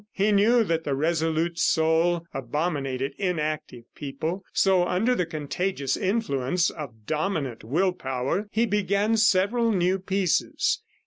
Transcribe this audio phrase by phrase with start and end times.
[0.11, 7.05] He knew that the resolute soul abominated inactive people, so, under the contagious influence of
[7.05, 10.81] dominant will power, he began several new pieces.